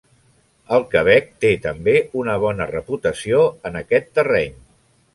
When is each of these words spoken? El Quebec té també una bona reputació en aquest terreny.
El 0.77 0.85
Quebec 0.95 1.27
té 1.45 1.51
també 1.67 1.95
una 2.23 2.39
bona 2.47 2.69
reputació 2.75 3.47
en 3.71 3.81
aquest 3.87 4.15
terreny. 4.19 4.61